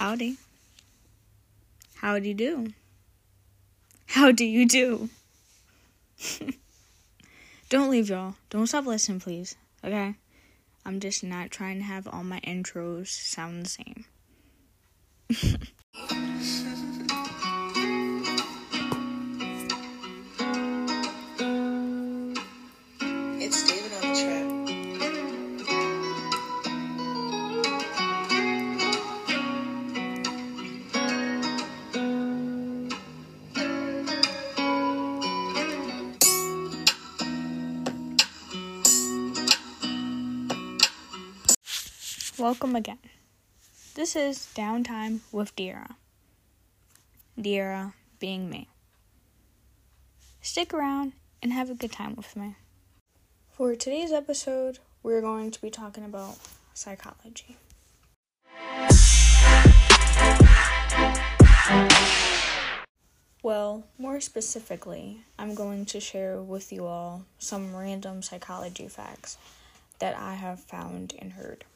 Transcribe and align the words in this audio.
Howdy. 0.00 0.38
How 1.96 2.18
do 2.18 2.26
you 2.26 2.32
do? 2.32 2.72
How 4.06 4.32
do 4.32 4.46
you 4.46 4.66
do? 4.66 5.10
Don't 7.68 7.90
leave, 7.90 8.08
y'all. 8.08 8.36
Don't 8.48 8.66
stop 8.66 8.86
listening, 8.86 9.20
please. 9.20 9.56
Okay? 9.84 10.14
I'm 10.86 11.00
just 11.00 11.22
not 11.22 11.50
trying 11.50 11.80
to 11.80 11.84
have 11.84 12.08
all 12.08 12.24
my 12.24 12.40
intros 12.40 13.08
sound 13.08 13.66
the 13.66 13.68
same. 13.68 14.06
Welcome 42.40 42.74
again. 42.74 42.96
This 43.94 44.16
is 44.16 44.48
Downtime 44.56 45.20
with 45.30 45.54
De 45.56 45.68
Ayra. 45.68 45.96
Dira 47.38 47.92
being 48.18 48.48
me. 48.48 48.66
Stick 50.40 50.72
around 50.72 51.12
and 51.42 51.52
have 51.52 51.68
a 51.68 51.74
good 51.74 51.92
time 51.92 52.16
with 52.16 52.34
me. 52.36 52.54
For 53.50 53.76
today's 53.76 54.10
episode, 54.10 54.78
we're 55.02 55.20
going 55.20 55.50
to 55.50 55.60
be 55.60 55.68
talking 55.68 56.02
about 56.02 56.38
psychology. 56.72 57.58
Well, 63.42 63.84
more 63.98 64.18
specifically, 64.22 65.20
I'm 65.38 65.54
going 65.54 65.84
to 65.84 66.00
share 66.00 66.40
with 66.40 66.72
you 66.72 66.86
all 66.86 67.26
some 67.38 67.76
random 67.76 68.22
psychology 68.22 68.88
facts 68.88 69.36
that 69.98 70.16
I 70.16 70.36
have 70.36 70.60
found 70.60 71.12
and 71.18 71.32
heard. 71.32 71.66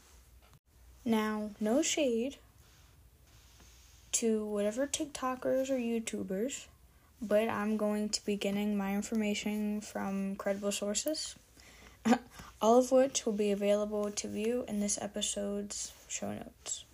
Now, 1.04 1.50
no 1.60 1.82
shade 1.82 2.36
to 4.12 4.46
whatever 4.46 4.86
TikTokers 4.86 5.68
or 5.68 5.76
YouTubers, 5.76 6.64
but 7.20 7.46
I'm 7.48 7.76
going 7.76 8.08
to 8.08 8.24
be 8.24 8.36
getting 8.36 8.74
my 8.74 8.94
information 8.94 9.82
from 9.82 10.34
credible 10.36 10.72
sources, 10.72 11.36
all 12.62 12.78
of 12.78 12.90
which 12.90 13.26
will 13.26 13.34
be 13.34 13.50
available 13.50 14.10
to 14.12 14.28
view 14.28 14.64
in 14.66 14.80
this 14.80 14.98
episode's 14.98 15.92
show 16.08 16.32
notes. 16.32 16.84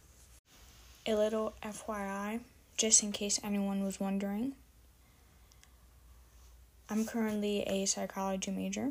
A 1.07 1.15
little 1.15 1.55
FYI, 1.63 2.41
just 2.77 3.05
in 3.05 3.13
case 3.13 3.39
anyone 3.45 3.85
was 3.85 4.01
wondering, 4.01 4.55
I'm 6.89 7.05
currently 7.05 7.63
a 7.63 7.87
psychology 7.87 8.51
major. 8.51 8.91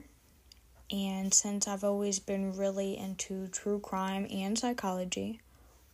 And 0.92 1.34
since 1.34 1.68
I've 1.68 1.84
always 1.84 2.20
been 2.20 2.58
really 2.58 2.98
into 2.98 3.48
true 3.48 3.80
crime 3.80 4.28
and 4.32 4.58
psychology, 4.58 5.40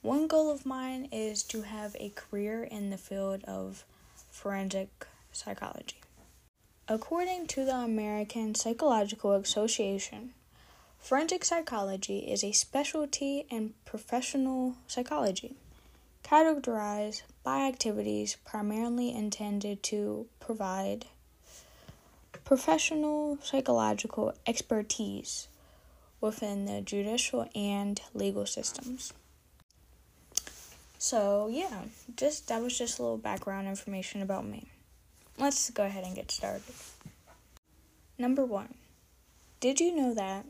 one 0.01 0.27
goal 0.27 0.49
of 0.49 0.65
mine 0.65 1.09
is 1.11 1.43
to 1.43 1.63
have 1.63 1.95
a 1.99 2.09
career 2.09 2.63
in 2.63 2.91
the 2.91 2.97
field 2.97 3.43
of 3.43 3.83
forensic 4.31 5.05
psychology. 5.33 5.99
According 6.87 7.47
to 7.47 7.65
the 7.65 7.75
American 7.75 8.55
Psychological 8.55 9.33
Association, 9.33 10.33
forensic 10.99 11.43
psychology 11.43 12.19
is 12.19 12.43
a 12.43 12.51
specialty 12.51 13.47
in 13.49 13.73
professional 13.83 14.75
psychology, 14.87 15.55
categorized 16.23 17.23
by 17.43 17.67
activities 17.67 18.37
primarily 18.45 19.13
intended 19.13 19.83
to 19.83 20.27
provide 20.39 21.07
professional 22.45 23.39
psychological 23.41 24.33
expertise 24.45 25.47
within 26.21 26.65
the 26.65 26.79
judicial 26.79 27.49
and 27.55 27.99
legal 28.13 28.45
systems. 28.45 29.13
So, 30.99 31.49
yeah, 31.51 31.81
just 32.15 32.47
that 32.47 32.61
was 32.61 32.77
just 32.77 32.99
a 32.99 33.01
little 33.01 33.17
background 33.17 33.67
information 33.67 34.21
about 34.21 34.45
me. 34.45 34.67
Let's 35.37 35.69
go 35.71 35.85
ahead 35.85 36.03
and 36.05 36.15
get 36.15 36.31
started. 36.31 36.63
Number 38.17 38.45
1. 38.45 38.73
Did 39.59 39.79
you 39.79 39.95
know 39.95 40.13
that 40.13 40.45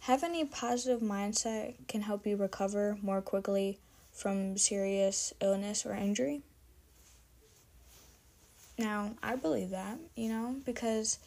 having 0.00 0.36
a 0.36 0.44
positive 0.44 1.00
mindset 1.00 1.74
can 1.88 2.02
help 2.02 2.26
you 2.26 2.36
recover 2.36 2.98
more 3.02 3.20
quickly 3.20 3.78
from 4.12 4.56
serious 4.58 5.32
illness 5.40 5.84
or 5.84 5.94
injury? 5.94 6.42
Now, 8.78 9.14
I 9.22 9.34
believe 9.34 9.70
that, 9.70 9.98
you 10.14 10.28
know, 10.28 10.56
because 10.64 11.18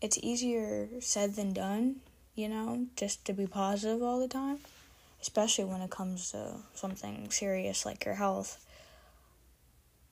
it's 0.00 0.18
easier 0.22 0.88
said 1.00 1.36
than 1.36 1.52
done, 1.52 1.96
you 2.34 2.48
know, 2.48 2.86
just 2.96 3.24
to 3.26 3.32
be 3.32 3.46
positive 3.46 4.02
all 4.02 4.18
the 4.20 4.28
time, 4.28 4.58
especially 5.20 5.64
when 5.64 5.82
it 5.82 5.90
comes 5.90 6.30
to 6.32 6.56
something 6.74 7.30
serious 7.30 7.84
like 7.84 8.04
your 8.04 8.14
health. 8.14 8.64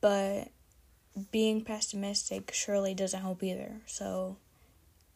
But 0.00 0.48
being 1.32 1.64
pessimistic 1.64 2.52
surely 2.52 2.94
doesn't 2.94 3.20
help 3.20 3.42
either. 3.42 3.80
So 3.86 4.36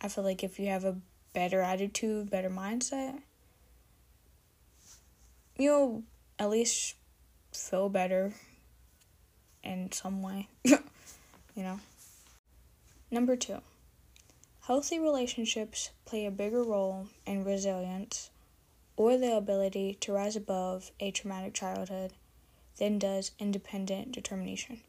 I 0.00 0.08
feel 0.08 0.24
like 0.24 0.42
if 0.42 0.58
you 0.58 0.68
have 0.68 0.84
a 0.84 0.96
better 1.32 1.60
attitude, 1.60 2.30
better 2.30 2.50
mindset, 2.50 3.20
you'll 5.56 6.02
at 6.38 6.50
least 6.50 6.96
feel 7.52 7.88
better 7.88 8.32
in 9.62 9.92
some 9.92 10.22
way. 10.22 10.48
you 10.64 10.78
know. 11.56 11.78
Number 13.10 13.36
two. 13.36 13.60
Healthy 14.66 15.00
relationships 15.00 15.90
play 16.04 16.24
a 16.24 16.30
bigger 16.30 16.62
role 16.62 17.08
in 17.26 17.44
resilience 17.44 18.30
or 18.96 19.18
the 19.18 19.36
ability 19.36 19.98
to 20.02 20.12
rise 20.12 20.36
above 20.36 20.92
a 21.00 21.10
traumatic 21.10 21.52
childhood 21.52 22.12
than 22.78 22.96
does 22.96 23.32
independent 23.40 24.12
determination. 24.12 24.80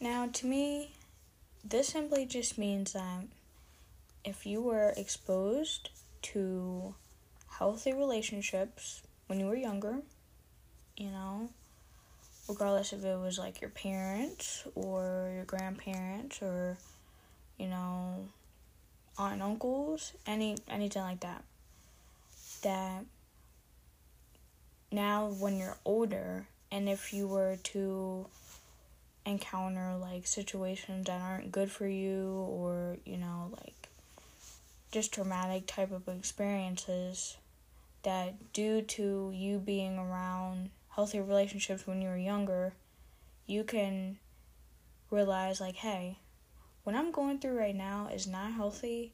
Now, 0.00 0.26
to 0.32 0.46
me, 0.46 0.92
this 1.62 1.88
simply 1.88 2.24
just 2.24 2.56
means 2.56 2.94
that 2.94 3.24
if 4.24 4.46
you 4.46 4.62
were 4.62 4.94
exposed 4.96 5.90
to 6.22 6.94
healthy 7.58 7.92
relationships 7.92 9.02
when 9.26 9.38
you 9.38 9.46
were 9.46 9.54
younger, 9.54 9.98
you 10.96 11.10
know, 11.10 11.50
regardless 12.48 12.94
if 12.94 13.04
it 13.04 13.18
was 13.18 13.38
like 13.38 13.60
your 13.60 13.68
parents 13.68 14.64
or 14.74 15.30
your 15.34 15.44
grandparents 15.44 16.40
or, 16.40 16.78
you 17.58 17.68
know, 17.68 18.28
aunt 19.18 19.34
and 19.34 19.42
uncles, 19.42 20.12
any 20.26 20.56
anything 20.68 21.02
like 21.02 21.20
that. 21.20 21.44
That 22.62 23.04
now 24.90 25.28
when 25.28 25.58
you're 25.58 25.76
older 25.84 26.46
and 26.70 26.88
if 26.88 27.12
you 27.12 27.26
were 27.26 27.56
to 27.62 28.26
encounter 29.24 29.96
like 30.00 30.26
situations 30.26 31.06
that 31.06 31.20
aren't 31.20 31.52
good 31.52 31.70
for 31.70 31.86
you 31.86 32.46
or, 32.48 32.96
you 33.04 33.16
know, 33.16 33.50
like 33.52 33.88
just 34.90 35.12
traumatic 35.12 35.66
type 35.66 35.92
of 35.92 36.08
experiences 36.08 37.36
that 38.02 38.52
due 38.52 38.82
to 38.82 39.30
you 39.34 39.58
being 39.58 39.98
around 39.98 40.70
healthy 40.90 41.20
relationships 41.20 41.86
when 41.86 42.02
you 42.02 42.08
were 42.08 42.16
younger, 42.16 42.74
you 43.46 43.64
can 43.64 44.18
realize 45.10 45.60
like, 45.60 45.76
hey, 45.76 46.18
what 46.84 46.94
I'm 46.96 47.12
going 47.12 47.38
through 47.38 47.58
right 47.58 47.74
now 47.74 48.08
is 48.12 48.26
not 48.26 48.52
healthy, 48.52 49.12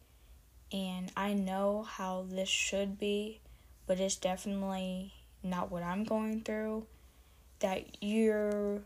and 0.72 1.10
I 1.16 1.34
know 1.34 1.82
how 1.82 2.26
this 2.28 2.48
should 2.48 2.98
be, 2.98 3.40
but 3.86 4.00
it's 4.00 4.16
definitely 4.16 5.12
not 5.42 5.70
what 5.70 5.82
I'm 5.82 6.04
going 6.04 6.42
through. 6.42 6.86
That 7.60 8.02
you're 8.02 8.82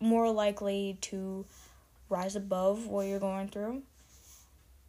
more 0.00 0.30
likely 0.30 0.98
to 1.00 1.44
rise 2.08 2.36
above 2.36 2.86
what 2.86 3.06
you're 3.06 3.18
going 3.18 3.48
through 3.48 3.82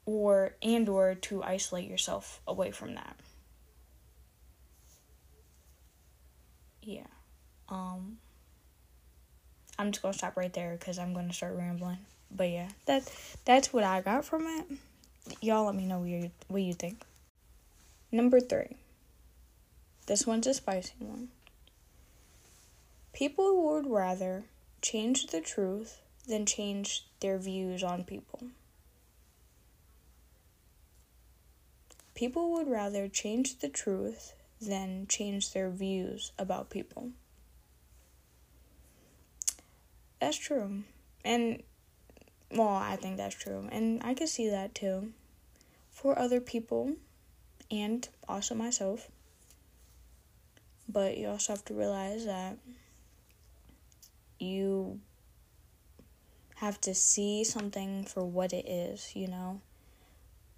or 0.05 0.55
and 0.61 0.87
or 0.87 1.15
to 1.15 1.41
isolate 1.43 1.89
yourself 1.89 2.41
away 2.47 2.71
from 2.71 2.95
that. 2.95 3.15
Yeah. 6.81 7.07
Um 7.69 8.17
I'm 9.77 9.91
just 9.91 10.01
gonna 10.01 10.13
stop 10.13 10.37
right 10.37 10.53
there 10.53 10.75
because 10.79 10.97
I'm 10.97 11.13
gonna 11.13 11.33
start 11.33 11.55
rambling. 11.55 11.97
But 12.31 12.49
yeah, 12.49 12.69
that 12.85 13.11
that's 13.45 13.73
what 13.73 13.83
I 13.83 14.01
got 14.01 14.25
from 14.25 14.43
it. 14.43 14.65
Y'all 15.41 15.65
let 15.65 15.75
me 15.75 15.85
know 15.85 15.99
what 15.99 16.09
you 16.09 16.31
what 16.47 16.61
you 16.61 16.73
think. 16.73 17.01
Number 18.11 18.39
three. 18.39 18.77
This 20.07 20.27
one's 20.27 20.45
a 20.45 20.53
spicy 20.53 20.93
one. 20.99 21.29
People 23.11 23.63
would 23.65 23.87
rather 23.87 24.43
change 24.81 25.27
the 25.27 25.41
truth 25.41 26.01
than 26.27 26.45
change 26.45 27.05
their 27.21 27.39
views 27.39 27.83
on 27.83 28.03
people. 28.03 28.43
People 32.13 32.51
would 32.53 32.67
rather 32.67 33.07
change 33.07 33.59
the 33.59 33.69
truth 33.69 34.33
than 34.61 35.07
change 35.07 35.53
their 35.53 35.69
views 35.69 36.31
about 36.37 36.69
people. 36.69 37.09
That's 40.19 40.37
true. 40.37 40.83
And, 41.23 41.63
well, 42.51 42.67
I 42.69 42.95
think 42.95 43.17
that's 43.17 43.35
true. 43.35 43.67
And 43.71 44.01
I 44.03 44.13
can 44.13 44.27
see 44.27 44.49
that 44.49 44.75
too. 44.75 45.11
For 45.91 46.17
other 46.17 46.41
people, 46.41 46.95
and 47.71 48.07
also 48.27 48.55
myself. 48.55 49.09
But 50.87 51.17
you 51.17 51.27
also 51.27 51.53
have 51.53 51.65
to 51.65 51.73
realize 51.73 52.25
that 52.25 52.57
you 54.39 54.99
have 56.55 56.79
to 56.81 56.93
see 56.93 57.43
something 57.43 58.05
for 58.05 58.23
what 58.23 58.53
it 58.53 58.67
is, 58.67 59.15
you 59.15 59.27
know? 59.27 59.61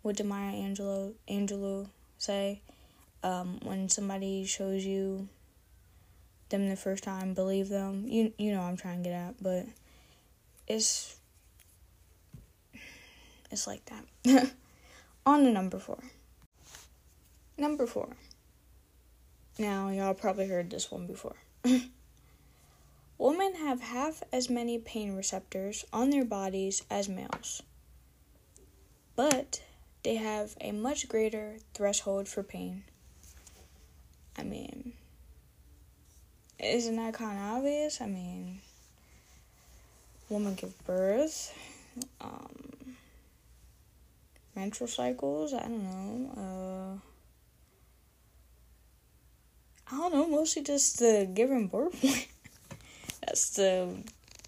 What 0.02 0.18
did 0.18 0.26
Maya 0.26 0.54
Angelou, 0.54 1.14
Angelou 1.30 1.90
say? 2.18 2.62
Um, 3.24 3.60
when 3.64 3.90
somebody 3.90 4.46
shows 4.46 4.86
you 4.86 5.28
them 6.50 6.70
the 6.70 6.76
first 6.76 7.04
time, 7.04 7.34
believe 7.34 7.70
them. 7.70 8.06
You 8.08 8.34
you 8.38 8.52
know 8.52 8.62
I'm 8.62 8.78
trying 8.78 9.04
to 9.04 9.10
get 9.10 9.16
at, 9.16 9.36
but 9.42 9.66
it's 10.68 11.18
it's 13.52 13.68
like 13.68 13.84
that. 13.86 14.52
On 15.26 15.44
to 15.44 15.52
number 15.52 15.80
four. 15.80 16.00
Number 17.58 17.88
four. 17.88 18.10
Now 19.60 19.90
y'all 19.90 20.14
probably 20.14 20.48
heard 20.48 20.70
this 20.70 20.92
one 20.92 21.08
before. 21.08 21.36
Women 23.18 23.56
have 23.56 23.82
half 23.82 24.22
as 24.32 24.50
many 24.50 24.78
pain 24.78 25.16
receptors 25.16 25.84
on 25.92 26.12
their 26.12 26.24
bodies 26.24 26.84
as 26.92 27.10
males, 27.10 27.64
but 29.16 29.64
they 30.04 30.16
have 30.16 30.56
a 30.62 30.72
much 30.72 31.10
greater 31.10 31.58
threshold 31.74 32.28
for 32.28 32.44
pain. 32.44 32.84
I 34.38 34.44
mean, 34.44 34.94
isn't 36.60 36.96
that 36.96 37.14
kind 37.14 37.38
of 37.38 37.58
obvious? 37.58 38.02
I 38.02 38.08
mean, 38.08 38.60
women 40.30 40.56
give 40.56 40.86
birth, 40.86 41.54
um, 42.22 42.96
menstrual 44.56 44.88
cycles, 44.88 45.54
I 45.54 45.62
don't 45.62 45.84
know, 45.84 46.32
uh, 46.38 46.98
I 49.90 49.98
don't 49.98 50.14
know, 50.14 50.28
mostly 50.28 50.64
just 50.64 51.00
the 51.00 51.30
giving 51.34 51.68
birth 51.68 52.04
That's 53.26 53.50
the 53.52 53.90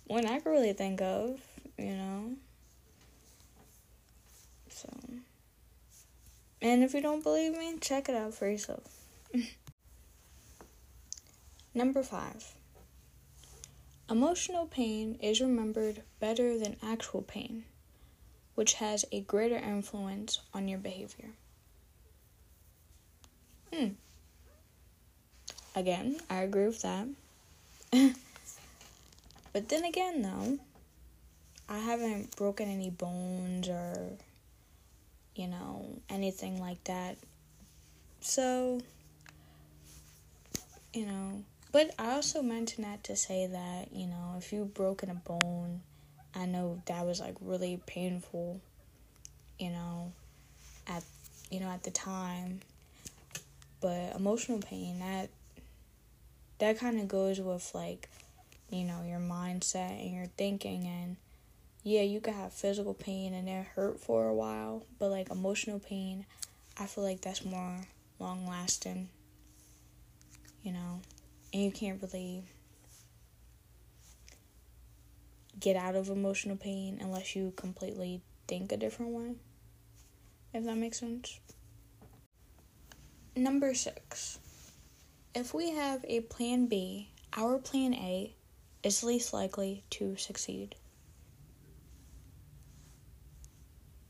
one 0.07 0.25
I 0.25 0.39
can 0.39 0.51
really 0.51 0.73
think 0.73 1.01
of, 1.01 1.39
you 1.77 1.93
know. 1.93 2.31
So, 4.69 4.89
and 6.61 6.83
if 6.83 6.93
you 6.93 7.01
don't 7.01 7.21
believe 7.21 7.57
me, 7.57 7.77
check 7.81 8.07
it 8.09 8.15
out 8.15 8.33
for 8.33 8.49
yourself. 8.49 8.83
Number 11.73 12.01
five. 12.01 12.55
Emotional 14.09 14.65
pain 14.65 15.19
is 15.21 15.39
remembered 15.39 16.01
better 16.19 16.57
than 16.57 16.77
actual 16.81 17.21
pain, 17.21 17.65
which 18.55 18.73
has 18.75 19.05
a 19.11 19.21
greater 19.21 19.57
influence 19.57 20.39
on 20.51 20.67
your 20.67 20.79
behavior. 20.79 21.29
Hmm. 23.71 23.89
Again, 25.75 26.19
I 26.27 26.41
agree 26.41 26.65
with 26.65 26.81
that. 26.81 27.07
but 29.53 29.69
then 29.69 29.85
again, 29.85 30.23
though, 30.23 30.57
I 31.69 31.77
haven't 31.77 32.35
broken 32.35 32.67
any 32.67 32.89
bones 32.89 33.69
or, 33.69 34.09
you 35.35 35.47
know, 35.47 35.85
anything 36.09 36.59
like 36.59 36.83
that. 36.85 37.17
So, 38.21 38.81
you 40.93 41.05
know, 41.05 41.43
but 41.71 41.91
I 41.99 42.13
also 42.13 42.41
mentioned 42.41 42.85
that 42.85 43.03
to 43.05 43.15
say 43.15 43.45
that, 43.45 43.93
you 43.93 44.07
know, 44.07 44.35
if 44.37 44.51
you've 44.51 44.73
broken 44.73 45.09
a 45.09 45.13
bone, 45.13 45.81
I 46.33 46.45
know 46.45 46.81
that 46.85 47.05
was 47.05 47.19
like 47.19 47.35
really 47.41 47.79
painful, 47.85 48.59
you 49.59 49.69
know, 49.69 50.11
at 50.87 51.03
you 51.51 51.59
know, 51.59 51.69
at 51.69 51.83
the 51.83 51.91
time. 51.91 52.61
But 53.81 54.15
emotional 54.15 54.59
pain 54.59 54.99
that 54.99 55.29
that 56.57 56.79
kind 56.79 56.99
of 56.99 57.07
goes 57.07 57.39
with 57.39 57.71
like, 57.75 58.09
you 58.71 58.83
know, 58.83 59.03
your 59.07 59.19
mindset 59.19 60.01
and 60.03 60.13
your 60.13 60.27
thinking 60.37 60.85
and 60.85 61.17
yeah, 61.83 62.01
you 62.01 62.19
could 62.19 62.33
have 62.33 62.51
physical 62.51 62.93
pain 62.93 63.33
and 63.33 63.47
it 63.47 63.65
hurt 63.75 63.99
for 63.99 64.27
a 64.27 64.33
while, 64.33 64.83
but 64.97 65.09
like 65.09 65.29
emotional 65.29 65.79
pain, 65.79 66.25
I 66.77 66.87
feel 66.87 67.03
like 67.03 67.21
that's 67.21 67.45
more 67.45 67.81
long 68.19 68.47
lasting. 68.47 69.09
You 70.63 70.73
know 70.73 70.99
and 71.53 71.63
you 71.63 71.71
can't 71.71 72.01
really 72.01 72.43
get 75.59 75.75
out 75.75 75.95
of 75.95 76.09
emotional 76.09 76.55
pain 76.55 76.99
unless 77.01 77.35
you 77.35 77.53
completely 77.55 78.21
think 78.47 78.71
a 78.71 78.77
different 78.77 79.11
way. 79.11 79.35
If 80.53 80.63
that 80.65 80.77
makes 80.77 80.99
sense. 80.99 81.39
Number 83.35 83.73
six. 83.73 84.39
If 85.35 85.53
we 85.53 85.71
have 85.71 86.03
a 86.07 86.21
plan 86.21 86.65
B, 86.65 87.11
our 87.37 87.59
plan 87.59 87.93
A 87.93 88.35
is 88.83 89.03
least 89.03 89.33
likely 89.33 89.83
to 89.91 90.15
succeed. 90.17 90.75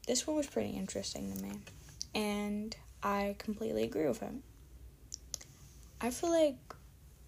This 0.07 0.25
one 0.25 0.38
was 0.38 0.47
pretty 0.47 0.71
interesting 0.71 1.36
to 1.36 1.44
me, 1.44 1.51
and 2.15 2.75
I 3.03 3.36
completely 3.38 3.83
agree 3.83 4.07
with 4.07 4.19
him. 4.19 4.41
I 6.01 6.09
feel 6.09 6.31
like 6.31 6.57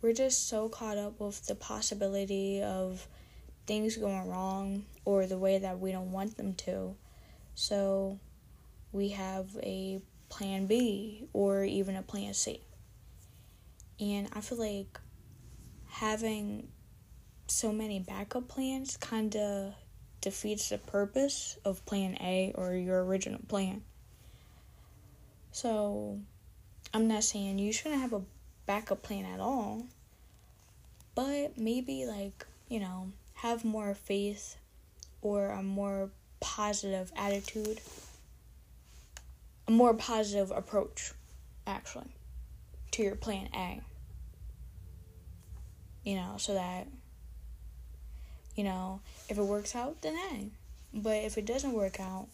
we're 0.01 0.13
just 0.13 0.49
so 0.49 0.67
caught 0.69 0.97
up 0.97 1.19
with 1.19 1.45
the 1.45 1.55
possibility 1.55 2.61
of 2.61 3.07
things 3.67 3.97
going 3.97 4.27
wrong 4.27 4.85
or 5.05 5.25
the 5.27 5.37
way 5.37 5.59
that 5.59 5.79
we 5.79 5.91
don't 5.91 6.11
want 6.11 6.37
them 6.37 6.53
to. 6.55 6.95
So 7.53 8.19
we 8.91 9.09
have 9.09 9.55
a 9.61 10.01
plan 10.29 10.65
B 10.65 11.27
or 11.33 11.63
even 11.63 11.95
a 11.95 12.01
plan 12.01 12.33
C. 12.33 12.61
And 13.99 14.27
I 14.33 14.41
feel 14.41 14.57
like 14.57 14.99
having 15.87 16.69
so 17.47 17.71
many 17.71 17.99
backup 17.99 18.47
plans 18.47 18.97
kind 18.97 19.35
of 19.35 19.73
defeats 20.21 20.69
the 20.69 20.77
purpose 20.77 21.57
of 21.63 21.85
plan 21.85 22.17
A 22.21 22.53
or 22.55 22.73
your 22.73 23.03
original 23.03 23.41
plan. 23.47 23.83
So 25.51 26.19
I'm 26.93 27.07
not 27.07 27.23
saying 27.23 27.59
you 27.59 27.73
shouldn't 27.73 28.01
have 28.01 28.13
a 28.13 28.21
backup 28.71 29.03
plan 29.03 29.25
at 29.25 29.41
all. 29.41 29.83
But 31.13 31.57
maybe, 31.57 32.05
like, 32.05 32.45
you 32.69 32.79
know, 32.79 33.11
have 33.33 33.65
more 33.65 33.93
faith 33.93 34.55
or 35.21 35.49
a 35.49 35.61
more 35.61 36.09
positive 36.39 37.11
attitude, 37.17 37.81
a 39.67 39.71
more 39.71 39.93
positive 39.93 40.51
approach, 40.51 41.11
actually, 41.67 42.15
to 42.91 43.03
your 43.03 43.17
plan 43.17 43.49
A. 43.53 43.81
You 46.05 46.15
know, 46.15 46.35
so 46.37 46.53
that, 46.53 46.87
you 48.55 48.63
know, 48.63 49.01
if 49.27 49.37
it 49.37 49.43
works 49.43 49.75
out, 49.75 50.01
then 50.01 50.15
A. 50.15 50.49
But 50.93 51.17
if 51.25 51.37
it 51.37 51.45
doesn't 51.45 51.73
work 51.73 51.99
out, 51.99 52.27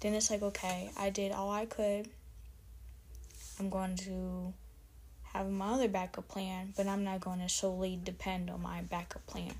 then 0.00 0.14
it's 0.14 0.32
like, 0.32 0.42
okay, 0.42 0.90
I 0.98 1.10
did 1.10 1.30
all 1.30 1.52
I 1.52 1.64
could. 1.66 2.08
I'm 3.60 3.70
going 3.70 3.94
to 3.98 4.52
have 5.36 5.50
my 5.50 5.72
other 5.72 5.88
backup 5.88 6.28
plan, 6.28 6.72
but 6.76 6.86
I'm 6.86 7.04
not 7.04 7.20
going 7.20 7.40
to 7.40 7.48
solely 7.48 7.98
depend 8.02 8.48
on 8.48 8.62
my 8.62 8.82
backup 8.82 9.26
plan. 9.26 9.54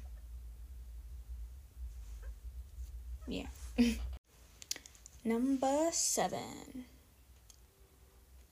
Yeah. 3.26 3.47
Number 5.25 5.88
seven. 5.92 6.87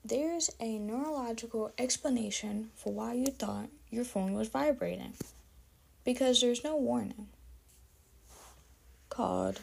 There's 0.04 0.50
a 0.60 0.78
neurological 0.78 1.72
explanation 1.78 2.70
for 2.74 2.92
why 2.92 3.14
you 3.14 3.26
thought 3.26 3.70
your 3.90 4.04
phone 4.04 4.34
was 4.34 4.48
vibrating. 4.48 5.14
Because 6.04 6.42
there's 6.42 6.62
no 6.62 6.76
warning. 6.76 7.28
Called 9.08 9.60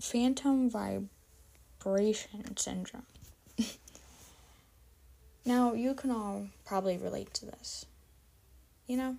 phantom 0.00 0.68
vibration 0.68 2.56
syndrome. 2.56 3.04
Now, 5.44 5.72
you 5.72 5.94
can 5.94 6.10
all 6.10 6.48
probably 6.64 6.98
relate 6.98 7.32
to 7.34 7.46
this. 7.46 7.86
You 8.86 8.96
know, 8.96 9.16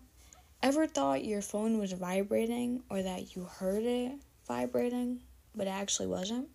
ever 0.61 0.85
thought 0.85 1.25
your 1.25 1.41
phone 1.41 1.77
was 1.79 1.93
vibrating 1.93 2.83
or 2.89 3.01
that 3.01 3.35
you 3.35 3.45
heard 3.45 3.83
it 3.83 4.13
vibrating, 4.47 5.21
but 5.55 5.67
it 5.67 5.71
actually 5.71 6.07
wasn't? 6.07 6.47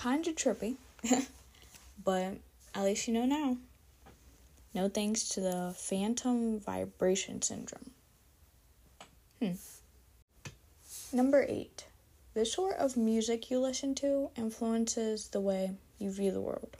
Kinda 0.00 0.32
trippy, 0.32 0.76
but 2.04 2.34
at 2.74 2.84
least 2.84 3.08
you 3.08 3.14
know 3.14 3.26
now. 3.26 3.56
No 4.74 4.88
thanks 4.88 5.28
to 5.30 5.40
the 5.40 5.74
phantom 5.76 6.60
vibration 6.60 7.40
syndrome. 7.40 7.90
Hmm. 9.40 9.52
Number 11.12 11.46
eight. 11.48 11.86
The 12.34 12.44
sort 12.44 12.76
of 12.76 12.96
music 12.96 13.50
you 13.50 13.58
listen 13.58 13.94
to 13.96 14.30
influences 14.36 15.28
the 15.28 15.40
way 15.40 15.70
you 15.98 16.10
view 16.10 16.30
the 16.30 16.40
world. 16.40 16.76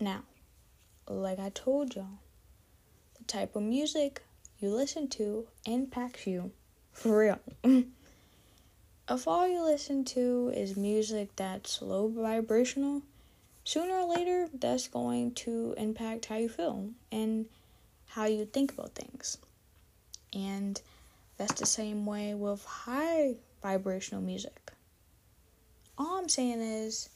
Now, 0.00 0.22
like 1.08 1.38
I 1.38 1.50
told 1.50 1.94
y'all, 1.94 2.18
the 3.18 3.24
type 3.24 3.56
of 3.56 3.62
music 3.62 4.22
you 4.58 4.70
listen 4.70 5.08
to 5.08 5.46
impacts 5.66 6.26
you 6.26 6.50
for 6.92 7.18
real. 7.18 7.38
if 9.08 9.28
all 9.28 9.46
you 9.46 9.62
listen 9.62 10.04
to 10.06 10.52
is 10.54 10.76
music 10.76 11.28
that's 11.36 11.82
low 11.82 12.08
vibrational, 12.08 13.02
sooner 13.64 13.94
or 13.94 14.14
later 14.14 14.48
that's 14.54 14.88
going 14.88 15.32
to 15.34 15.74
impact 15.76 16.26
how 16.26 16.36
you 16.36 16.48
feel 16.48 16.90
and 17.12 17.46
how 18.08 18.24
you 18.24 18.46
think 18.46 18.72
about 18.72 18.94
things. 18.94 19.38
And 20.32 20.80
that's 21.36 21.60
the 21.60 21.66
same 21.66 22.06
way 22.06 22.34
with 22.34 22.64
high 22.64 23.34
vibrational 23.62 24.22
music. 24.22 24.72
All 25.98 26.18
I'm 26.18 26.28
saying 26.28 26.60
is 26.60 27.08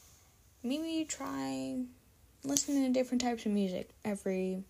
maybe 0.63 1.05
try 1.05 1.77
listening 2.45 2.85
to 2.85 2.99
different 2.99 3.23
types 3.23 3.47
of 3.47 3.53
music 3.53 3.91
every, 4.05 4.63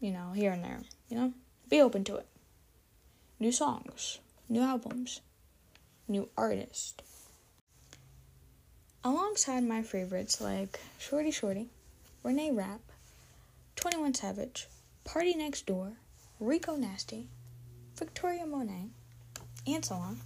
you 0.00 0.10
know, 0.10 0.32
here 0.32 0.52
and 0.52 0.64
there. 0.64 0.80
You 1.08 1.16
know, 1.16 1.32
be 1.68 1.80
open 1.80 2.04
to 2.04 2.16
it. 2.16 2.26
New 3.38 3.52
songs, 3.52 4.18
new 4.48 4.60
albums, 4.60 5.20
new 6.08 6.28
artists. 6.36 6.94
Alongside 9.02 9.64
my 9.64 9.82
favorites 9.82 10.40
like 10.40 10.78
Shorty 10.98 11.30
Shorty, 11.30 11.68
Reneé 12.22 12.54
Rapp, 12.54 12.80
21 13.76 14.12
Savage, 14.14 14.68
PARTYNEXTDOOR, 15.06 15.92
Rico 16.38 16.76
Nasty, 16.76 17.28
Victoria 17.96 18.44
Monét, 18.44 18.90
and 19.66 19.84
so 19.84 19.94
on, 19.94 20.20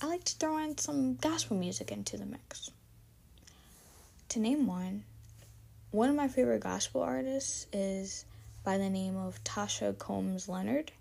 I 0.00 0.06
like 0.06 0.24
to 0.24 0.34
throw 0.36 0.58
in 0.58 0.78
some 0.78 1.16
gospel 1.16 1.56
music 1.56 1.90
into 1.90 2.16
the 2.16 2.26
mix. 2.26 2.70
To 4.30 4.38
name 4.38 4.68
one, 4.68 5.02
one 5.90 6.08
of 6.08 6.14
my 6.14 6.28
favorite 6.28 6.60
gospel 6.60 7.02
artists 7.02 7.66
is 7.72 8.24
by 8.62 8.78
the 8.78 8.88
name 8.88 9.16
of 9.16 9.42
Tasha 9.42 9.98
Cobbs 9.98 10.48
Leonard. 10.48 10.92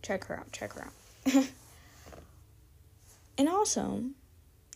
Check 0.00 0.26
her 0.26 0.38
out, 0.38 0.52
check 0.52 0.74
her 0.74 0.84
out. 0.84 1.44
and 3.38 3.48
also, 3.48 4.04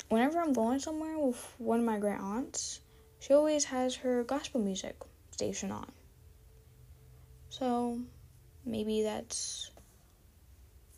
whenever 0.08 0.40
I'm 0.40 0.52
going 0.52 0.80
somewhere 0.80 1.16
with 1.16 1.54
one 1.58 1.78
of 1.78 1.86
my 1.86 2.00
great 2.00 2.18
aunts, 2.18 2.80
she 3.20 3.34
always 3.34 3.66
has 3.66 3.94
her 3.94 4.24
gospel 4.24 4.60
music 4.60 4.96
station 5.30 5.70
on. 5.70 5.86
So 7.50 8.00
maybe 8.66 9.04
that's, 9.04 9.70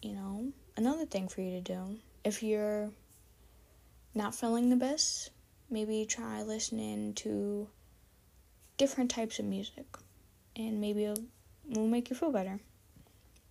you 0.01 0.15
know, 0.15 0.55
another 0.79 1.05
thing 1.05 1.29
for 1.29 1.43
you 1.43 1.51
to 1.51 1.61
do. 1.61 1.99
If 2.25 2.43
you're 2.43 2.89
not 4.15 4.35
feeling 4.35 4.71
the 4.71 4.77
best, 4.77 5.33
maybe 5.71 6.05
try 6.05 6.43
listening 6.43 7.15
to 7.15 7.69
different 8.77 9.11
types 9.11 9.39
of 9.39 9.45
music 9.45 9.87
and 10.57 10.81
maybe 10.81 11.05
it 11.05 11.19
will 11.69 11.87
make 11.87 12.11
you 12.11 12.17
feel 12.17 12.33
better. 12.33 12.61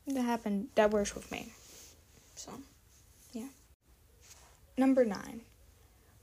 That 0.07 0.21
happened, 0.23 0.69
that 0.75 0.91
works 0.91 1.15
with 1.15 1.31
me. 1.31 1.53
So, 2.35 2.51
yeah. 3.31 3.49
Number 4.77 5.05
nine. 5.05 5.41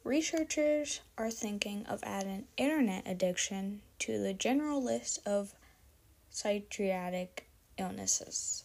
Researchers 0.03 1.01
are 1.19 1.31
thinking 1.31 1.85
of 1.87 2.01
adding 2.05 2.45
internet 2.57 3.03
addiction 3.07 3.81
to 3.99 4.23
the 4.23 4.33
general 4.33 4.83
list 4.83 5.19
of 5.27 5.53
psychiatric 6.31 7.49
illnesses. 7.77 8.65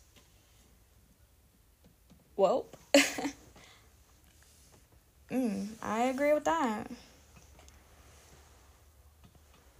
Well, 2.35 2.65
mm, 5.31 5.67
I 5.81 6.03
agree 6.03 6.33
with 6.33 6.45
that. 6.45 6.91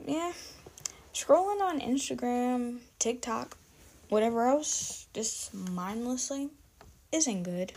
Yeah, 0.06 0.34
scrolling 1.14 1.62
on 1.62 1.80
Instagram, 1.80 2.80
TikTok, 2.98 3.56
whatever 4.10 4.48
else, 4.48 5.08
just 5.14 5.54
mindlessly, 5.54 6.50
isn't 7.12 7.44
good. 7.44 7.74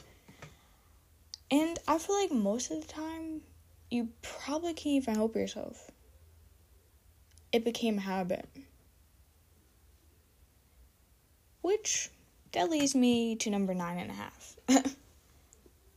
And 1.51 1.79
I 1.87 1.99
feel 1.99 2.19
like 2.19 2.33
most 2.33 2.71
of 2.71 2.81
the 2.81 2.87
time, 2.87 3.43
you 3.91 4.09
probably 4.23 4.73
can't 4.73 4.95
even 4.95 5.15
help 5.17 5.37
yourself. 5.37 5.91
It 7.53 7.65
became 7.65 7.99
a 7.99 8.03
habit. 8.03 8.49
Which, 11.61 12.11
that 12.53 12.71
leads 12.71 12.95
me 12.95 13.37
to 13.37 13.51
number 13.51 13.75
nine 13.75 13.99
and 13.99 14.11
a 14.11 14.15
half. 14.15 14.57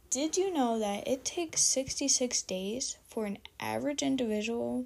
Did 0.09 0.37
you 0.37 0.53
know 0.53 0.77
that 0.79 1.07
it 1.07 1.23
takes 1.23 1.61
66 1.63 2.41
days 2.43 2.97
for 3.07 3.25
an 3.25 3.37
average 3.59 4.03
individual 4.03 4.85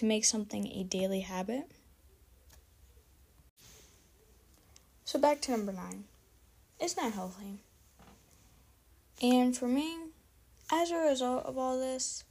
to 0.00 0.06
make 0.06 0.24
something 0.24 0.66
a 0.66 0.82
daily 0.82 1.20
habit? 1.20 1.70
So, 5.04 5.18
back 5.18 5.42
to 5.42 5.50
number 5.50 5.72
nine. 5.72 6.04
It's 6.80 6.96
not 6.96 7.12
healthy. 7.12 7.58
And 9.20 9.54
for 9.54 9.68
me, 9.68 9.94
as 10.72 10.90
a 10.90 10.96
result 10.96 11.44
of 11.44 11.58
all 11.58 11.78
this, 11.78 12.24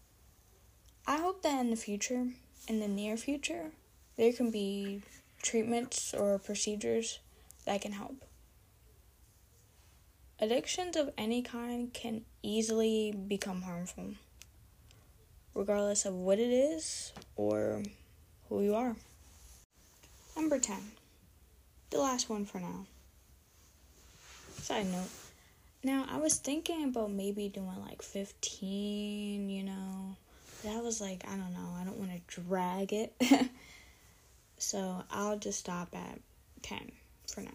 I 1.06 1.18
hope 1.18 1.44
that 1.44 1.60
in 1.60 1.70
the 1.70 1.76
future, 1.76 2.30
in 2.68 2.80
the 2.80 2.88
near 2.88 3.16
future, 3.18 3.66
there 4.18 4.34
can 4.34 4.50
be 4.50 5.04
treatments 5.44 6.16
or 6.16 6.40
procedures 6.40 7.20
that 7.66 7.82
can 7.82 7.92
help. 7.92 8.26
Addictions 10.40 10.96
of 10.96 11.14
any 11.20 11.44
kind 11.44 11.94
can 11.94 12.26
easily 12.42 13.14
become 13.28 13.62
harmful, 13.62 14.16
regardless 15.60 16.06
of 16.06 16.14
what 16.14 16.40
it 16.40 16.50
is 16.50 17.12
or 17.36 17.84
who 18.48 18.64
you 18.64 18.74
are. 18.74 18.96
Number 20.38 20.58
10, 20.58 20.78
the 21.90 22.00
last 22.00 22.30
one 22.30 22.46
for 22.46 22.62
now. 22.62 22.86
Side 24.62 24.88
note. 24.88 25.10
Now, 25.84 26.06
I 26.10 26.18
was 26.18 26.38
thinking 26.38 26.86
about 26.86 27.12
maybe 27.12 27.50
doing 27.50 27.76
like 27.86 28.02
15, 28.02 29.50
you 29.50 29.64
know. 29.64 30.16
That 30.64 30.82
was 30.82 31.02
like, 31.02 31.26
I 31.28 31.32
don't 31.32 31.54
know, 31.54 31.76
I 31.78 31.84
don't 31.84 31.98
want 31.98 32.12
to 32.12 32.42
drag 32.42 32.94
it. 32.94 33.14
so 34.58 35.04
I'll 35.12 35.38
just 35.38 35.60
stop 35.60 35.90
at 35.94 36.20
10 36.62 36.90
for 37.28 37.42
now. 37.42 37.50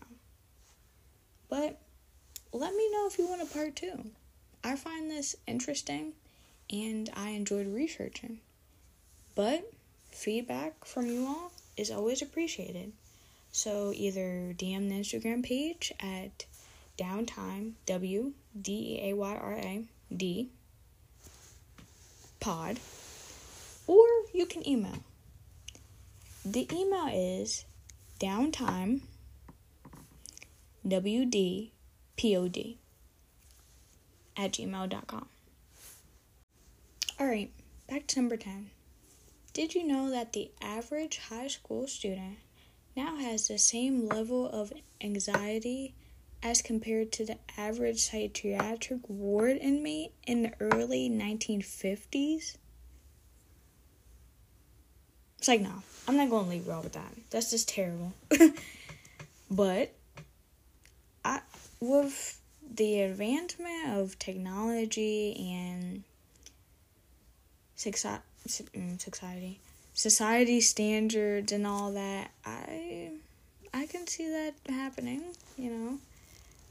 But 1.48 1.80
let 2.52 2.74
me 2.74 2.90
know 2.92 3.06
if 3.06 3.18
you 3.18 3.26
want 3.26 3.40
a 3.40 3.46
part 3.46 3.76
two. 3.76 4.10
I 4.62 4.76
find 4.76 5.10
this 5.10 5.36
interesting 5.46 6.12
and 6.70 7.10
I 7.14 7.30
enjoyed 7.30 7.66
researching. 7.66 8.40
But 9.34 9.70
feedback 10.10 10.84
from 10.84 11.06
you 11.06 11.26
all 11.26 11.52
is 11.76 11.90
always 11.90 12.22
appreciated. 12.22 12.92
So 13.52 13.92
either 13.94 14.54
DM 14.56 14.88
the 14.88 15.00
Instagram 15.00 15.44
page 15.44 15.92
at 16.00 16.46
downtime 16.98 17.72
w 17.86 18.32
d 18.60 18.72
e 18.72 19.10
a 19.10 19.14
y 19.14 19.34
r 19.34 19.54
a 19.54 19.84
d 20.14 20.48
pod 22.40 22.78
or 23.86 24.06
you 24.32 24.46
can 24.46 24.66
email. 24.66 24.98
The 26.44 26.68
email 26.72 27.08
is 27.12 27.64
downtime 28.20 29.00
wd 30.86 31.70
pod 32.16 32.76
at 34.36 34.52
gmail.com. 34.52 35.33
All 37.20 37.28
right, 37.28 37.52
back 37.88 38.08
to 38.08 38.20
number 38.20 38.36
10. 38.36 38.70
Did 39.52 39.72
you 39.72 39.86
know 39.86 40.10
that 40.10 40.32
the 40.32 40.50
average 40.60 41.18
high 41.18 41.46
school 41.46 41.86
student 41.86 42.38
now 42.96 43.16
has 43.16 43.46
the 43.46 43.56
same 43.56 44.08
level 44.08 44.48
of 44.48 44.72
anxiety 45.00 45.94
as 46.42 46.60
compared 46.60 47.12
to 47.12 47.24
the 47.24 47.38
average 47.56 48.00
psychiatric 48.00 49.08
ward 49.08 49.58
inmate 49.58 50.10
in 50.26 50.42
the 50.42 50.52
early 50.58 51.08
1950s? 51.08 52.56
It's 55.38 55.48
like, 55.48 55.60
no, 55.60 55.84
I'm 56.08 56.16
not 56.16 56.30
going 56.30 56.46
to 56.46 56.50
leave 56.50 56.66
you 56.66 56.72
all 56.72 56.82
with 56.82 56.94
that. 56.94 57.14
That's 57.30 57.50
just 57.50 57.68
terrible. 57.68 58.12
but 59.52 59.94
I, 61.24 61.42
with 61.78 62.40
the 62.68 63.02
advancement 63.02 63.90
of 63.98 64.18
technology 64.18 65.36
and 65.52 66.02
society, 67.92 68.24
mm, 68.74 69.56
society 69.94 70.60
standards 70.60 71.52
and 71.52 71.66
all 71.66 71.92
that, 71.92 72.30
I 72.44 73.10
I 73.72 73.86
can 73.86 74.06
see 74.06 74.28
that 74.28 74.54
happening, 74.68 75.22
you 75.56 75.70
know. 75.70 75.98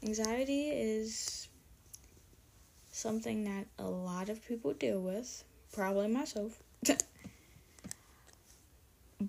Anxiety 0.02 0.68
is 0.68 1.48
something 2.92 3.44
that 3.44 3.66
a 3.78 3.88
lot 3.88 4.28
of 4.28 4.46
people 4.46 4.72
deal 4.72 5.00
with, 5.00 5.44
probably 5.72 6.08
myself. 6.08 6.62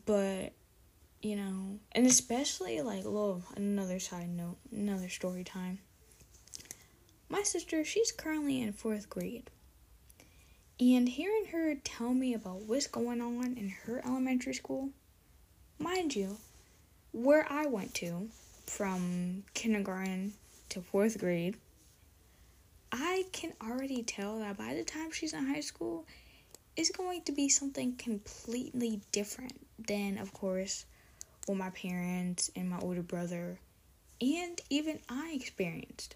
but 0.06 0.52
you 1.22 1.36
know, 1.36 1.80
and 1.94 2.06
especially 2.06 2.82
like, 2.82 3.04
little 3.04 3.42
another 3.56 4.00
side 4.00 4.30
note, 4.30 4.58
another 4.72 5.10
story 5.10 5.44
time. 5.44 5.80
My 7.30 7.42
sister, 7.42 7.84
she's 7.84 8.12
currently 8.12 8.62
in 8.62 8.74
fourth 8.74 9.10
grade. 9.10 9.50
And 10.78 11.08
hearing 11.08 11.46
her 11.54 11.76
tell 11.76 12.14
me 12.14 12.34
about 12.34 12.64
what's 12.64 12.88
going 12.88 13.22
on 13.22 13.56
in 13.56 13.70
her 13.86 14.02
elementary 14.04 14.54
school, 14.54 14.90
mind 15.80 16.14
you, 16.14 16.36
where 17.14 17.50
I 17.50 17.66
went 17.68 17.94
to 17.96 18.28
from 18.66 19.46
kindergarten 19.54 20.34
to 20.70 20.82
fourth 20.82 21.18
grade, 21.18 21.56
I 22.92 23.24
can 23.32 23.54
already 23.64 24.04
tell 24.04 24.40
that 24.40 24.58
by 24.58 24.74
the 24.74 24.84
time 24.84 25.14
she's 25.14 25.32
in 25.32 25.46
high 25.46 25.62
school, 25.62 26.06
it's 26.76 26.92
going 26.92 27.22
to 27.22 27.32
be 27.32 27.48
something 27.48 27.96
completely 27.96 29.00
different 29.14 29.66
than, 29.80 30.18
of 30.18 30.34
course, 30.34 30.86
what 31.46 31.58
my 31.58 31.70
parents 31.70 32.52
and 32.54 32.70
my 32.70 32.80
older 32.80 33.02
brother 33.02 33.60
and 34.20 34.60
even 34.70 35.00
I 35.08 35.32
experienced. 35.34 36.16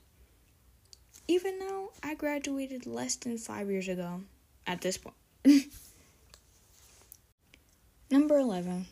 Even 1.29 1.59
though 1.59 1.93
I 2.03 2.15
graduated 2.15 2.85
less 2.85 3.15
than 3.15 3.37
five 3.37 3.69
years 3.71 3.87
ago 3.87 4.23
at 4.69 4.81
this 4.81 4.99
point. 4.99 5.15
Number 8.11 8.37
11. 8.37 8.85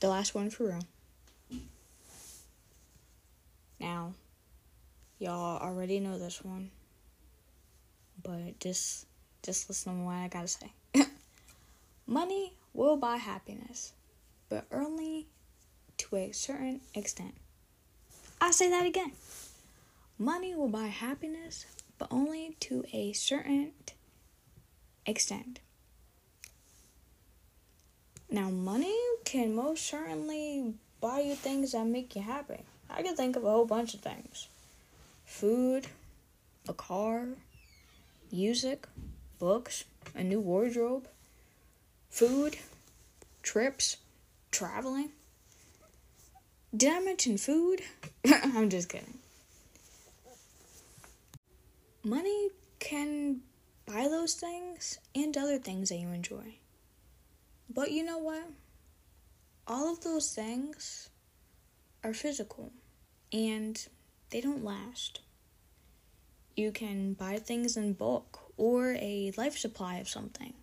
The 0.00 0.08
last 0.08 0.34
one 0.34 0.48
for 0.48 0.68
real. 0.68 1.60
Now, 3.78 4.14
y'all 5.18 5.60
already 5.60 6.00
know 6.00 6.18
this 6.18 6.42
one. 6.42 6.70
But 8.22 8.58
just 8.58 9.06
just 9.42 9.68
listen 9.68 9.98
to 9.98 10.04
what 10.04 10.14
I 10.14 10.28
gotta 10.28 10.48
say. 10.48 10.72
Money 12.06 12.54
will 12.74 12.96
buy 12.96 13.16
happiness, 13.16 13.92
but 14.48 14.64
only 14.72 15.26
to 15.98 16.16
a 16.16 16.32
certain 16.32 16.80
extent. 16.94 17.34
I 18.40 18.50
say 18.50 18.68
that 18.70 18.86
again. 18.86 19.12
Money 20.18 20.54
will 20.54 20.68
buy 20.68 20.86
happiness, 20.86 21.64
but 21.98 22.08
only 22.10 22.56
to 22.60 22.84
a 22.92 23.14
certain 23.14 23.72
extent. 25.06 25.60
Now, 28.30 28.48
money 28.48 28.96
can 29.24 29.54
most 29.54 29.86
certainly 29.86 30.74
buy 31.00 31.20
you 31.20 31.34
things 31.34 31.72
that 31.72 31.86
make 31.86 32.14
you 32.14 32.22
happy. 32.22 32.60
I 32.88 33.02
can 33.02 33.16
think 33.16 33.36
of 33.36 33.44
a 33.44 33.50
whole 33.50 33.66
bunch 33.66 33.94
of 33.94 34.00
things 34.00 34.48
food, 35.24 35.86
a 36.68 36.72
car, 36.72 37.26
music, 38.30 38.86
books, 39.38 39.84
a 40.14 40.22
new 40.22 40.40
wardrobe, 40.40 41.08
food, 42.08 42.56
trips, 43.42 43.96
traveling. 44.50 45.10
Did 46.76 46.92
I 46.92 47.00
mention 47.00 47.36
food? 47.36 47.80
I'm 48.26 48.70
just 48.70 48.88
kidding. 48.88 49.18
Money 52.04 52.48
can 52.78 53.40
buy 53.90 54.08
those 54.08 54.34
things 54.34 54.98
and 55.14 55.36
other 55.36 55.58
things 55.58 55.88
that 55.88 55.96
you 55.96 56.08
enjoy. 56.08 56.58
But 57.68 57.90
you 57.90 58.04
know 58.04 58.18
what? 58.18 58.44
All 59.66 59.92
of 59.92 60.02
those 60.02 60.32
things 60.32 61.10
are 62.04 62.12
physical 62.12 62.72
and 63.32 63.84
they 64.30 64.40
don't 64.40 64.64
last. 64.64 65.20
You 66.56 66.72
can 66.72 67.14
buy 67.14 67.38
things 67.38 67.76
in 67.76 67.94
bulk 67.94 68.52
or 68.56 68.92
a 68.94 69.32
life 69.36 69.56
supply 69.56 69.96
of 69.96 70.08
something. 70.08 70.54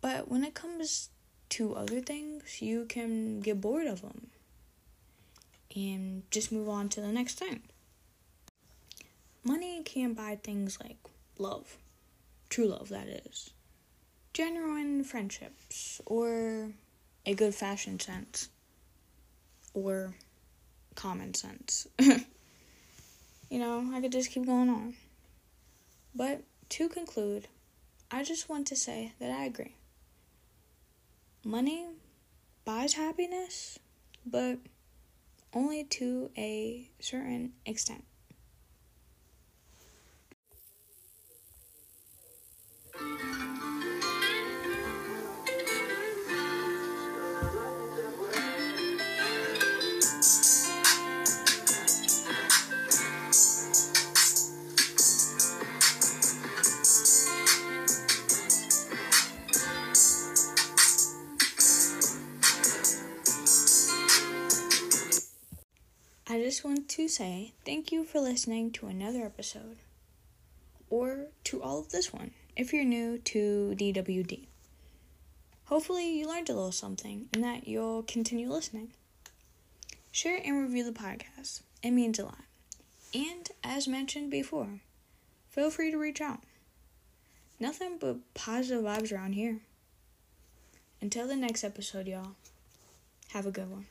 But 0.00 0.28
when 0.28 0.44
it 0.44 0.54
comes 0.54 1.10
to 1.50 1.74
other 1.74 2.00
things, 2.00 2.60
you 2.60 2.84
can 2.84 3.40
get 3.40 3.60
bored 3.60 3.86
of 3.86 4.02
them 4.02 4.28
and 5.74 6.22
just 6.30 6.52
move 6.52 6.68
on 6.68 6.88
to 6.90 7.00
the 7.00 7.12
next 7.12 7.38
thing. 7.38 7.62
Money 9.44 9.82
can't 9.82 10.16
buy 10.16 10.38
things 10.42 10.78
like 10.82 10.96
love, 11.38 11.76
true 12.50 12.66
love, 12.66 12.88
that 12.88 13.06
is, 13.06 13.50
genuine 14.34 15.04
friendships, 15.04 16.00
or 16.06 16.70
a 17.24 17.34
good 17.34 17.54
fashion 17.54 18.00
sense, 18.00 18.48
or 19.74 20.14
common 20.94 21.34
sense. 21.34 21.86
you 21.98 23.58
know, 23.58 23.90
I 23.94 24.00
could 24.00 24.12
just 24.12 24.30
keep 24.30 24.44
going 24.44 24.68
on. 24.68 24.94
But 26.14 26.42
to 26.70 26.88
conclude, 26.88 27.46
I 28.10 28.24
just 28.24 28.48
want 28.48 28.66
to 28.68 28.76
say 28.76 29.12
that 29.20 29.30
I 29.30 29.44
agree. 29.44 29.76
Money 31.44 31.86
buys 32.64 32.94
happiness, 32.94 33.78
but 34.26 34.58
only 35.54 35.84
to 35.84 36.30
a 36.36 36.90
certain 37.00 37.52
extent. 37.64 38.04
I 66.30 66.42
just 66.42 66.62
want 66.62 66.90
to 66.90 67.08
say 67.08 67.54
thank 67.64 67.90
you 67.90 68.04
for 68.04 68.20
listening 68.20 68.70
to 68.72 68.86
another 68.86 69.24
episode, 69.24 69.78
or 70.90 71.28
to 71.44 71.62
all 71.62 71.78
of 71.78 71.88
this 71.88 72.12
one 72.12 72.32
if 72.54 72.70
you're 72.70 72.84
new 72.84 73.16
to 73.16 73.74
DWD. 73.78 74.44
Hopefully, 75.64 76.18
you 76.18 76.28
learned 76.28 76.50
a 76.50 76.52
little 76.52 76.70
something 76.70 77.30
and 77.32 77.42
that 77.42 77.66
you'll 77.66 78.02
continue 78.02 78.50
listening. 78.50 78.90
Share 80.12 80.38
and 80.44 80.60
review 80.60 80.84
the 80.84 80.92
podcast, 80.92 81.62
it 81.82 81.92
means 81.92 82.18
a 82.18 82.26
lot. 82.26 82.44
And 83.14 83.48
as 83.64 83.88
mentioned 83.88 84.30
before, 84.30 84.80
feel 85.48 85.70
free 85.70 85.90
to 85.90 85.96
reach 85.96 86.20
out. 86.20 86.40
Nothing 87.58 87.96
but 87.98 88.18
positive 88.34 88.84
vibes 88.84 89.14
around 89.14 89.32
here. 89.32 89.60
Until 91.00 91.26
the 91.26 91.36
next 91.36 91.64
episode, 91.64 92.06
y'all, 92.06 92.32
have 93.28 93.46
a 93.46 93.50
good 93.50 93.70
one. 93.70 93.86